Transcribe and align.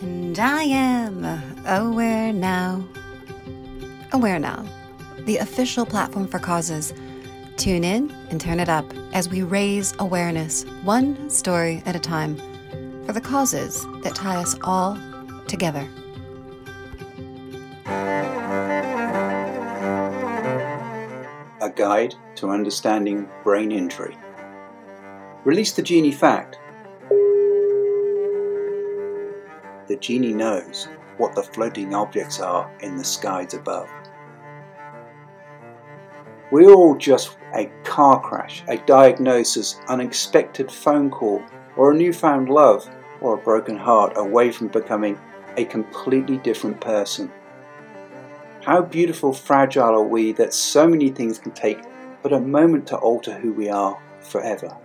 And 0.00 0.38
I 0.38 0.62
am 0.62 1.24
aware 1.66 2.32
now. 2.32 2.86
Aware 4.12 4.38
Now, 4.38 4.64
the 5.20 5.38
official 5.38 5.84
platform 5.84 6.28
for 6.28 6.38
causes. 6.38 6.94
Tune 7.56 7.82
in 7.82 8.10
and 8.30 8.40
turn 8.40 8.60
it 8.60 8.68
up 8.68 8.84
as 9.12 9.28
we 9.28 9.42
raise 9.42 9.92
awareness, 9.98 10.64
one 10.84 11.28
story 11.28 11.82
at 11.84 11.96
a 11.96 11.98
time, 11.98 12.36
for 13.04 13.12
the 13.12 13.20
causes 13.20 13.84
that 14.02 14.14
tie 14.14 14.36
us 14.36 14.56
all 14.62 14.96
together. 15.48 15.86
A 21.60 21.70
guide 21.74 22.14
to 22.36 22.50
understanding 22.50 23.28
brain 23.42 23.72
injury. 23.72 24.16
Release 25.44 25.72
the 25.72 25.82
genie 25.82 26.12
fact. 26.12 26.58
The 29.88 29.96
genie 29.96 30.34
knows 30.34 30.86
what 31.16 31.34
the 31.34 31.42
floating 31.42 31.94
objects 31.94 32.40
are 32.40 32.70
in 32.80 32.96
the 32.98 33.04
skies 33.04 33.54
above. 33.54 33.88
We're 36.50 36.74
all 36.74 36.94
just 36.94 37.38
a 37.54 37.70
car 37.84 38.20
crash, 38.20 38.62
a 38.68 38.76
diagnosis, 38.76 39.80
unexpected 39.88 40.70
phone 40.70 41.10
call, 41.10 41.42
or 41.76 41.92
a 41.92 41.96
newfound 41.96 42.50
love, 42.50 42.88
or 43.22 43.34
a 43.34 43.42
broken 43.42 43.78
heart 43.78 44.12
away 44.16 44.52
from 44.52 44.68
becoming 44.68 45.18
a 45.56 45.64
completely 45.64 46.36
different 46.36 46.80
person. 46.80 47.32
How 48.62 48.82
beautiful, 48.82 49.32
fragile 49.32 49.94
are 49.94 50.02
we 50.02 50.32
that 50.32 50.52
so 50.52 50.86
many 50.86 51.08
things 51.08 51.38
can 51.38 51.52
take 51.52 51.80
but 52.22 52.34
a 52.34 52.40
moment 52.40 52.86
to 52.88 52.96
alter 52.96 53.38
who 53.38 53.54
we 53.54 53.70
are 53.70 53.98
forever. 54.20 54.76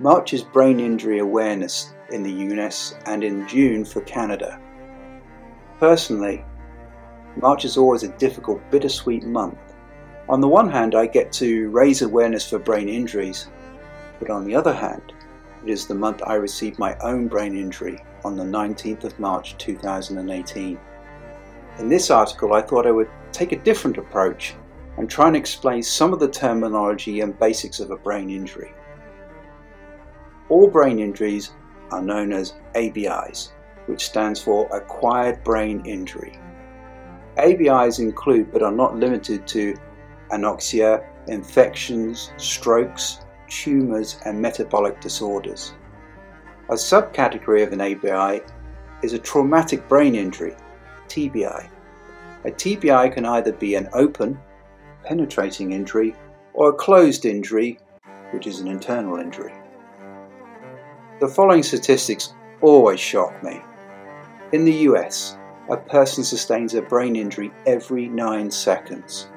March 0.00 0.34
is 0.34 0.42
Brain 0.42 0.80
Injury 0.80 1.20
Awareness 1.20 1.94
in 2.10 2.22
the 2.22 2.54
US 2.54 2.94
and 3.06 3.24
in 3.24 3.46
June 3.48 3.84
for 3.84 4.00
Canada. 4.02 4.60
Personally, 5.78 6.44
March 7.40 7.64
is 7.64 7.76
always 7.76 8.02
a 8.02 8.16
difficult, 8.16 8.60
bittersweet 8.70 9.24
month. 9.24 9.58
On 10.28 10.40
the 10.40 10.48
one 10.48 10.70
hand, 10.70 10.94
I 10.94 11.06
get 11.06 11.32
to 11.32 11.68
raise 11.70 12.02
awareness 12.02 12.48
for 12.48 12.58
brain 12.58 12.88
injuries, 12.88 13.48
but 14.18 14.30
on 14.30 14.44
the 14.44 14.54
other 14.54 14.72
hand, 14.72 15.12
it 15.62 15.70
is 15.70 15.86
the 15.86 15.94
month 15.94 16.22
I 16.26 16.34
received 16.34 16.78
my 16.78 16.96
own 16.98 17.28
brain 17.28 17.56
injury 17.56 18.02
on 18.24 18.36
the 18.36 18.44
19th 18.44 19.04
of 19.04 19.18
March 19.20 19.56
2018. 19.58 20.78
In 21.78 21.88
this 21.88 22.10
article, 22.10 22.54
I 22.54 22.62
thought 22.62 22.86
I 22.86 22.90
would 22.90 23.10
take 23.32 23.52
a 23.52 23.58
different 23.58 23.98
approach 23.98 24.54
and 24.96 25.10
try 25.10 25.26
and 25.26 25.36
explain 25.36 25.82
some 25.82 26.12
of 26.12 26.20
the 26.20 26.28
terminology 26.28 27.20
and 27.20 27.38
basics 27.38 27.80
of 27.80 27.90
a 27.90 27.96
brain 27.96 28.30
injury. 28.30 28.72
All 30.48 30.68
brain 30.68 30.98
injuries 30.98 31.52
are 31.90 32.02
known 32.02 32.32
as 32.32 32.54
ABIs, 32.74 33.52
which 33.86 34.06
stands 34.06 34.40
for 34.40 34.68
Acquired 34.74 35.42
Brain 35.44 35.84
Injury. 35.84 36.38
ABIs 37.38 37.98
include 37.98 38.52
but 38.52 38.62
are 38.62 38.72
not 38.72 38.96
limited 38.96 39.46
to 39.48 39.76
anoxia, 40.30 41.06
infections, 41.28 42.32
strokes, 42.36 43.20
tumours, 43.48 44.18
and 44.24 44.40
metabolic 44.40 45.00
disorders. 45.00 45.74
A 46.68 46.74
subcategory 46.74 47.62
of 47.62 47.72
an 47.72 47.80
ABI 47.80 48.42
is 49.02 49.12
a 49.12 49.18
traumatic 49.18 49.88
brain 49.88 50.14
injury, 50.14 50.54
TBI. 51.08 51.68
A 52.44 52.50
TBI 52.50 53.12
can 53.12 53.24
either 53.24 53.52
be 53.52 53.74
an 53.74 53.88
open, 53.92 54.38
penetrating 55.04 55.72
injury 55.72 56.14
or 56.54 56.70
a 56.70 56.74
closed 56.74 57.26
injury, 57.26 57.78
which 58.32 58.46
is 58.46 58.60
an 58.60 58.68
internal 58.68 59.16
injury. 59.16 59.52
The 61.18 61.28
following 61.28 61.62
statistics 61.62 62.34
always 62.60 63.00
shock 63.00 63.42
me. 63.42 63.62
In 64.52 64.66
the 64.66 64.84
US, 64.90 65.38
a 65.70 65.78
person 65.78 66.22
sustains 66.22 66.74
a 66.74 66.82
brain 66.82 67.16
injury 67.16 67.52
every 67.64 68.06
9 68.06 68.50
seconds. 68.50 69.30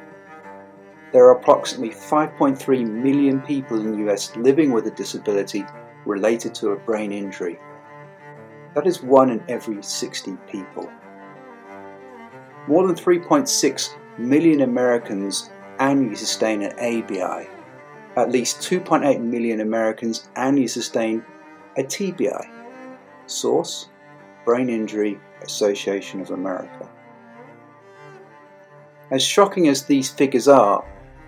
There 1.13 1.23
are 1.23 1.37
approximately 1.37 1.95
5.3 1.95 2.85
million 2.85 3.39
people 3.43 3.79
in 3.79 3.91
the 3.93 4.11
US 4.11 4.35
living 4.35 4.73
with 4.73 4.87
a 4.87 4.91
disability 4.91 5.65
related 6.05 6.53
to 6.55 6.71
a 6.71 6.75
brain 6.75 7.13
injury. 7.13 7.57
That 8.75 8.85
is 8.85 9.01
one 9.01 9.29
in 9.29 9.41
every 9.47 9.81
60 9.81 10.35
people. 10.51 10.91
More 12.67 12.85
than 12.85 12.95
3.6 12.97 13.95
million 14.17 14.61
Americans 14.63 15.49
annually 15.79 16.17
sustain 16.17 16.61
an 16.61 16.73
ABI. 16.73 17.47
At 18.17 18.31
least 18.31 18.69
2.8 18.69 19.21
million 19.21 19.61
Americans 19.61 20.27
annually 20.35 20.67
sustain 20.67 21.23
a 21.77 21.83
TBI. 21.83 22.49
Source 23.27 23.89
Brain 24.43 24.69
Injury 24.69 25.19
Association 25.43 26.19
of 26.19 26.31
America. 26.31 26.89
As 29.11 29.21
shocking 29.21 29.67
as 29.67 29.83
these 29.83 30.09
figures 30.09 30.47
are, 30.47 30.83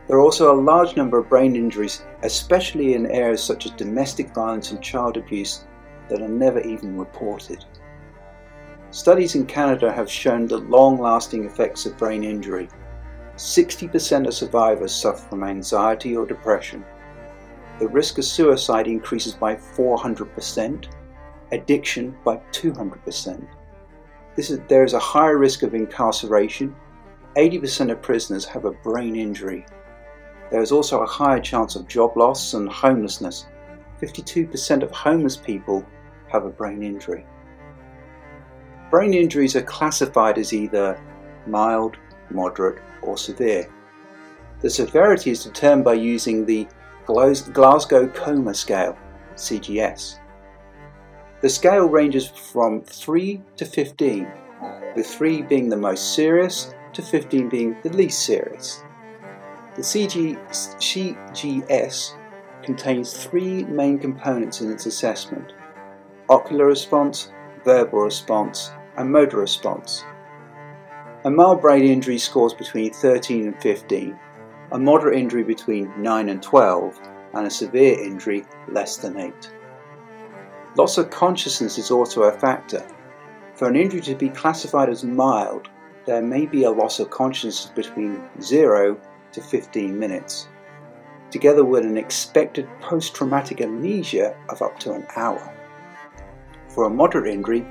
there 0.08 0.18
are 0.18 0.22
also 0.22 0.54
a 0.54 0.60
large 0.60 0.98
number 0.98 1.20
of 1.20 1.30
brain 1.30 1.56
injuries, 1.56 2.04
especially 2.24 2.96
in 2.96 3.06
areas 3.12 3.44
such 3.44 3.66
as 3.66 3.72
domestic 3.74 4.34
violence 4.34 4.72
and 4.72 4.82
child 4.82 5.16
abuse, 5.16 5.66
that 6.10 6.22
are 6.22 6.28
never 6.28 6.60
even 6.62 6.98
reported. 6.98 7.64
Studies 8.90 9.36
in 9.36 9.46
Canada 9.46 9.92
have 9.92 10.10
shown 10.10 10.48
the 10.48 10.58
long 10.58 10.98
lasting 10.98 11.46
effects 11.46 11.86
of 11.86 11.98
brain 11.98 12.24
injury. 12.24 12.68
60% 13.36 14.28
of 14.28 14.34
survivors 14.34 14.94
suffer 14.94 15.30
from 15.30 15.44
anxiety 15.44 16.18
or 16.18 16.26
depression. 16.26 16.84
The 17.82 17.88
risk 17.88 18.20
of 18.20 18.26
suicide 18.26 18.86
increases 18.86 19.34
by 19.34 19.56
400%, 19.56 20.86
addiction 21.52 22.16
by 22.24 22.38
200%. 22.52 23.48
This 24.36 24.52
is, 24.52 24.60
there 24.68 24.84
is 24.84 24.94
a 24.94 25.00
higher 25.00 25.40
risk 25.40 25.64
of 25.64 25.74
incarceration. 25.74 26.76
80% 27.36 27.92
of 27.92 28.00
prisoners 28.04 28.46
have 28.46 28.66
a 28.66 28.72
brain 28.72 29.16
injury. 29.16 29.66
There 30.52 30.62
is 30.62 30.72
also 30.72 31.02
a 31.02 31.08
higher 31.08 31.40
chance 31.40 31.76
of 31.76 31.88
job 31.88 32.16
loss 32.16 32.54
and 32.54 32.70
homelessness. 32.70 33.48
52% 34.00 34.84
of 34.84 34.92
homeless 34.92 35.36
people 35.36 35.84
have 36.32 36.46
a 36.46 36.52
brain 36.52 36.84
injury. 36.84 37.26
Brain 38.92 39.16
injuries 39.16 39.56
are 39.56 39.64
classified 39.64 40.38
as 40.38 40.54
either 40.54 41.02
mild, 41.48 41.98
moderate, 42.30 42.80
or 43.02 43.18
severe. 43.18 43.68
The 44.60 44.70
severity 44.70 45.32
is 45.32 45.44
determined 45.44 45.84
by 45.84 45.94
using 45.94 46.46
the 46.46 46.68
Glasgow 47.06 48.08
Coma 48.08 48.54
Scale, 48.54 48.98
CGS. 49.36 50.20
The 51.42 51.50
scale 51.50 51.90
ranges 51.90 52.30
from 52.30 52.82
3 52.82 53.42
to 53.58 53.66
15, 53.66 54.28
with 54.96 55.08
3 55.08 55.42
being 55.44 55.70
the 55.70 55.78
most 55.78 56.14
serious 56.14 56.74
to 56.94 57.02
15 57.02 57.50
being 57.50 57.78
the 57.84 57.90
least 57.90 58.26
serious. 58.26 58.84
The 59.76 59.82
CG, 59.82 60.38
CGS 60.50 62.18
contains 62.62 63.14
three 63.14 63.64
main 63.64 63.98
components 63.98 64.62
in 64.62 64.72
its 64.72 64.86
assessment 64.86 65.54
ocular 66.30 66.66
response, 66.66 67.32
verbal 67.66 68.00
response, 68.00 68.72
and 68.98 69.12
motor 69.12 69.38
response. 69.38 70.06
A 71.26 71.30
mild 71.30 71.62
brain 71.62 71.84
injury 71.84 72.18
scores 72.18 72.54
between 72.54 72.94
13 72.94 73.48
and 73.48 73.62
15, 73.62 74.18
a 74.72 74.80
moderate 74.80 75.20
injury 75.20 75.44
between 75.44 75.92
9 76.02 76.30
and 76.30 76.42
12, 76.42 77.00
and 77.34 77.48
a 77.48 77.50
severe 77.50 78.02
injury 78.02 78.46
less 78.70 78.98
than 78.98 79.18
8. 79.18 79.52
Loss 80.78 80.98
of 80.98 81.10
consciousness 81.10 81.78
is 81.78 81.92
also 81.92 82.24
a 82.24 82.40
factor. 82.40 82.86
For 83.56 83.68
an 83.68 83.76
injury 83.76 84.02
to 84.02 84.16
be 84.16 84.30
classified 84.30 84.90
as 84.90 85.04
mild, 85.04 85.70
there 86.06 86.22
may 86.22 86.46
be 86.46 86.64
a 86.64 86.72
loss 86.72 87.00
of 87.00 87.10
consciousness 87.10 87.72
between 87.76 88.24
0 88.42 88.98
to 89.34 89.42
15 89.42 89.98
minutes, 89.98 90.48
together 91.30 91.64
with 91.66 91.86
an 91.86 91.98
expected 91.98 92.68
post 92.80 93.14
traumatic 93.14 93.62
amnesia 93.62 94.36
of 94.50 94.62
up 94.62 94.80
to 94.80 94.94
an 94.94 95.06
hour. 95.16 95.54
For 96.70 96.86
a 96.86 96.90
moderate 96.90 97.28
injury, 97.28 97.66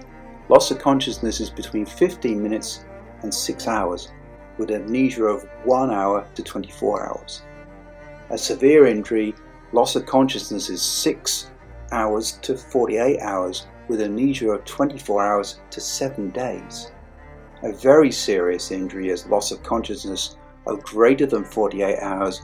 loss 0.51 0.71
of 0.71 0.79
consciousness 0.79 1.41
is 1.41 1.51
between 1.51 1.87
15 1.87 2.43
minutes 2.43 2.85
and 3.23 3.35
6 3.35 3.67
hours, 3.67 4.13
with 4.61 4.71
amnesia 4.71 5.25
of 5.25 5.49
1 5.65 5.91
hour 5.91 6.27
to 6.35 6.43
24 6.43 7.09
hours. 7.09 7.43
A 8.29 8.37
severe 8.37 8.87
injury, 8.87 9.35
loss 9.73 9.97
of 9.97 10.05
consciousness 10.05 10.69
is 10.69 10.83
6 10.83 11.51
hours 11.93 12.33
to 12.43 12.57
48 12.57 13.21
hours, 13.21 13.67
with 13.89 14.03
amnesia 14.03 14.51
of 14.51 14.65
24 14.67 15.27
hours 15.27 15.61
to 15.71 15.81
7 15.81 16.29
days. 16.31 16.93
A 17.63 17.73
very 17.73 18.13
serious 18.13 18.71
injury 18.71 19.09
is 19.09 19.27
loss 19.27 19.51
of 19.51 19.63
consciousness 19.63 20.37
of 20.67 20.83
greater 20.83 21.27
than 21.27 21.43
48 21.43 21.99
hours 21.99 22.43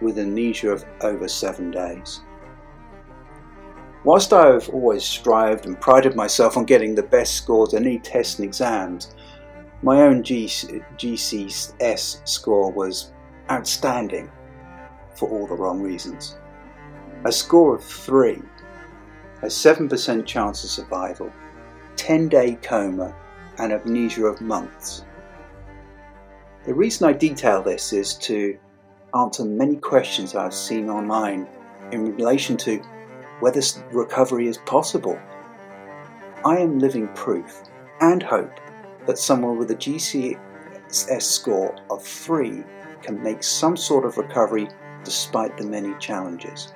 with 0.00 0.18
amnesia 0.18 0.70
of 0.70 0.84
over 1.02 1.26
7 1.26 1.72
days. 1.72 2.20
Whilst 4.04 4.32
I 4.32 4.46
have 4.46 4.68
always 4.70 5.02
strived 5.02 5.66
and 5.66 5.80
prided 5.80 6.14
myself 6.14 6.56
on 6.56 6.64
getting 6.64 6.94
the 6.94 7.02
best 7.02 7.34
scores 7.34 7.74
in 7.74 7.84
any 7.84 7.98
tests 7.98 8.38
and 8.38 8.46
exams, 8.46 9.12
my 9.82 10.02
own 10.02 10.22
GCS 10.22 12.28
score 12.28 12.72
was 12.72 13.12
outstanding 13.50 14.30
for 15.14 15.28
all 15.28 15.46
the 15.46 15.54
wrong 15.54 15.80
reasons. 15.80 16.36
A 17.24 17.32
score 17.32 17.76
of 17.76 17.84
3, 17.84 18.40
a 19.42 19.46
7% 19.46 20.26
chance 20.26 20.64
of 20.64 20.70
survival, 20.70 21.32
10 21.96 22.28
day 22.28 22.58
coma, 22.62 23.14
and 23.58 23.72
amnesia 23.72 24.24
of 24.24 24.40
months. 24.40 25.04
The 26.64 26.74
reason 26.74 27.08
I 27.08 27.12
detail 27.12 27.62
this 27.62 27.92
is 27.92 28.14
to 28.14 28.58
answer 29.14 29.44
many 29.44 29.76
questions 29.76 30.34
I've 30.34 30.54
seen 30.54 30.90
online 30.90 31.46
in 31.92 32.16
relation 32.16 32.56
to 32.58 32.78
whether 33.40 33.60
recovery 33.92 34.48
is 34.48 34.58
possible. 34.58 35.18
I 36.44 36.58
am 36.58 36.78
living 36.78 37.08
proof 37.14 37.62
and 38.00 38.22
hope 38.22 38.60
that 39.08 39.18
someone 39.18 39.56
with 39.56 39.70
a 39.70 39.74
GCS 39.74 41.22
score 41.22 41.74
of 41.88 42.04
3 42.04 42.62
can 43.00 43.22
make 43.22 43.42
some 43.42 43.74
sort 43.74 44.04
of 44.04 44.18
recovery 44.18 44.68
despite 45.02 45.56
the 45.56 45.64
many 45.64 45.94
challenges. 45.98 46.74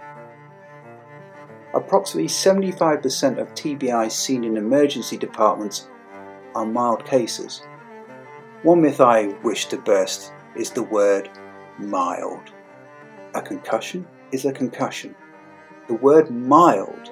Approximately 1.74 2.28
75% 2.28 3.38
of 3.38 3.54
TBI 3.54 4.10
seen 4.10 4.44
in 4.44 4.56
emergency 4.56 5.18
departments 5.18 5.88
are 6.54 6.64
mild 6.64 7.04
cases. 7.04 7.64
One 8.62 8.80
myth 8.80 9.02
I 9.02 9.26
wish 9.42 9.66
to 9.66 9.76
burst 9.76 10.32
is 10.56 10.70
the 10.70 10.84
word 10.84 11.28
mild. 11.78 12.50
A 13.34 13.42
concussion 13.42 14.06
is 14.32 14.46
a 14.46 14.52
concussion. 14.52 15.14
The 15.86 15.94
word 15.94 16.30
mild 16.30 17.10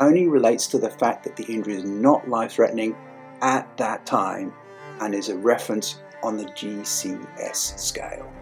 only 0.00 0.28
relates 0.28 0.66
to 0.68 0.78
the 0.78 0.90
fact 0.90 1.24
that 1.24 1.36
the 1.36 1.44
injury 1.44 1.74
is 1.74 1.84
not 1.84 2.26
life 2.26 2.52
threatening 2.52 2.96
at 3.42 3.76
that 3.76 4.06
time 4.06 4.54
and 5.02 5.14
is 5.14 5.28
a 5.28 5.36
reference 5.36 6.00
on 6.22 6.36
the 6.36 6.44
GCS 6.44 7.78
scale. 7.78 8.32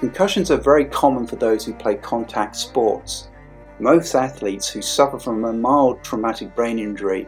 Concussions 0.00 0.50
are 0.50 0.58
very 0.58 0.84
common 0.84 1.26
for 1.26 1.36
those 1.36 1.64
who 1.64 1.72
play 1.72 1.96
contact 1.96 2.54
sports. 2.54 3.28
Most 3.80 4.14
athletes 4.14 4.68
who 4.68 4.82
suffer 4.82 5.18
from 5.18 5.44
a 5.44 5.52
mild 5.52 6.04
traumatic 6.04 6.54
brain 6.54 6.78
injury 6.78 7.26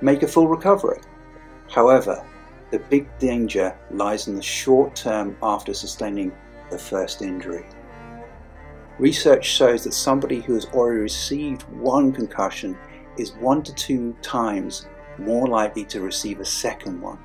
make 0.00 0.22
a 0.22 0.28
full 0.28 0.46
recovery. 0.46 1.00
However, 1.68 2.24
the 2.70 2.78
big 2.78 3.06
danger 3.18 3.76
lies 3.90 4.28
in 4.28 4.36
the 4.36 4.42
short 4.42 4.94
term 4.94 5.36
after 5.42 5.74
sustaining 5.74 6.32
the 6.70 6.78
first 6.78 7.20
injury. 7.20 7.66
Research 8.98 9.44
shows 9.44 9.84
that 9.84 9.92
somebody 9.92 10.40
who 10.40 10.54
has 10.54 10.66
already 10.66 11.00
received 11.00 11.62
one 11.64 12.12
concussion 12.12 12.76
is 13.16 13.32
one 13.34 13.62
to 13.62 13.74
two 13.74 14.14
times 14.22 14.86
more 15.18 15.46
likely 15.46 15.84
to 15.86 16.00
receive 16.00 16.40
a 16.40 16.44
second 16.44 17.00
one. 17.00 17.18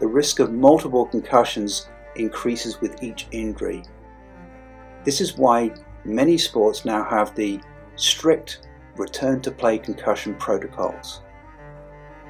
The 0.00 0.06
risk 0.06 0.40
of 0.40 0.52
multiple 0.52 1.06
concussions 1.06 1.88
increases 2.16 2.80
with 2.80 3.02
each 3.02 3.26
injury. 3.30 3.82
This 5.04 5.20
is 5.20 5.36
why 5.36 5.72
many 6.04 6.38
sports 6.38 6.84
now 6.84 7.04
have 7.04 7.34
the 7.34 7.60
strict 7.96 8.66
return 8.96 9.40
to 9.42 9.50
play 9.50 9.78
concussion 9.78 10.34
protocols. 10.34 11.22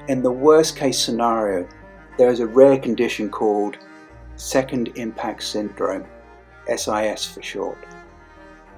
In 0.07 0.21
the 0.21 0.31
worst 0.31 0.75
case 0.75 0.99
scenario, 0.99 1.67
there 2.17 2.29
is 2.29 2.39
a 2.39 2.47
rare 2.47 2.77
condition 2.77 3.29
called 3.29 3.77
second 4.35 4.89
impact 4.95 5.43
syndrome, 5.43 6.05
SIS 6.67 7.25
for 7.25 7.41
short. 7.41 7.77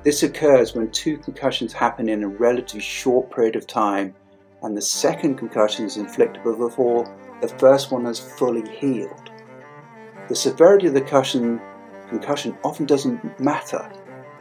This 0.04 0.24
occurs 0.24 0.76
when 0.76 0.92
two 0.92 1.18
concussions 1.18 1.74
happen 1.74 2.10
in 2.10 2.24
a 2.24 2.28
relatively 2.28 2.80
short 2.80 3.32
period 3.32 3.56
of 3.56 3.66
time 3.66 4.14
and 4.66 4.76
the 4.76 4.82
second 4.82 5.36
concussion 5.36 5.86
is 5.86 5.98
inflicted 5.98 6.44
before 6.44 7.06
the 7.40 7.48
first 7.48 7.92
one 7.92 8.06
has 8.06 8.20
fully 8.20 8.68
healed. 8.68 9.30
The 10.28 10.36
severity 10.36 10.88
of 10.88 10.96
the 10.96 11.02
concussion, 11.02 11.62
concussion 12.10 12.58
often 12.64 12.88
doesn't 12.88 13.40
matter. 13.40 13.88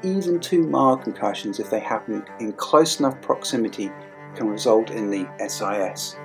Even 0.03 0.41
two 0.41 0.67
mild 0.67 1.03
concussions, 1.03 1.61
if 1.61 1.69
they 1.69 1.79
happen 1.79 2.25
in 2.41 2.55
close 2.55 3.01
enough 3.01 3.21
proximity, 3.21 3.93
can 4.35 4.49
result 4.49 4.91
in 4.91 5.11
the 5.11 5.29
SIS. 5.47 6.17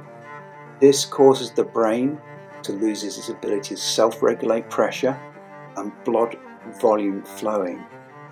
This 0.80 1.04
causes 1.04 1.52
the 1.52 1.66
brain 1.66 2.22
to 2.64 2.72
lose 2.72 3.04
its 3.04 3.28
ability 3.28 3.76
to 3.76 3.78
self 3.78 4.24
regulate 4.24 4.70
pressure 4.70 5.20
and 5.76 5.92
blood 6.06 6.38
volume 6.80 7.22
flowing 7.24 7.86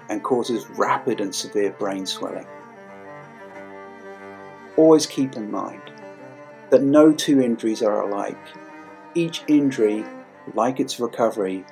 and 0.09 0.23
causes 0.23 0.65
rapid 0.71 1.19
and 1.19 1.35
severe 1.35 1.71
brain 1.73 2.05
swelling. 2.05 2.47
Always 4.77 5.07
keep 5.07 5.35
in 5.35 5.50
mind 5.50 5.81
that 6.69 6.83
no 6.83 7.12
two 7.12 7.41
injuries 7.41 7.81
are 7.81 8.01
alike. 8.01 8.38
Each 9.15 9.44
injury, 9.47 10.06
like 10.53 10.79
its 10.79 11.00
recovery, 11.00 11.65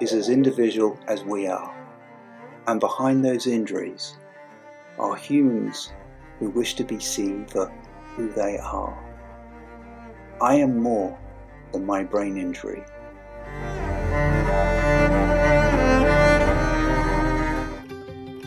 is 0.00 0.12
as 0.12 0.28
individual 0.28 0.96
as 1.08 1.24
we 1.24 1.48
are. 1.48 1.74
And 2.68 2.78
behind 2.78 3.24
those 3.24 3.48
injuries 3.48 4.16
are 5.00 5.16
humans 5.16 5.92
who 6.38 6.48
wish 6.50 6.74
to 6.74 6.84
be 6.84 7.00
seen 7.00 7.44
for 7.46 7.66
who 8.14 8.30
they 8.30 8.58
are. 8.58 8.96
I 10.40 10.54
am 10.54 10.80
more 10.80 11.18
than 11.72 11.84
my 11.84 12.04
brain 12.04 12.36
injury. 12.36 12.84